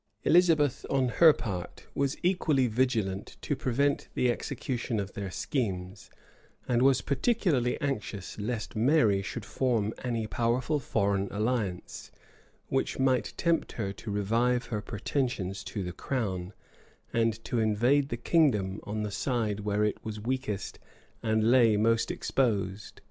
[0.23, 6.09] Elizabeth, on her part, was equally vigilant to prevent the execution of their schemes,
[6.67, 12.09] and was particularly anxious lest Mary should form any powerful foreign alliance,
[12.67, 16.51] which might tempt her to revive her pretensions to the crown,
[17.13, 20.79] and to invade the kingdom on the side where it was weakest
[21.21, 22.99] and lay most exposed.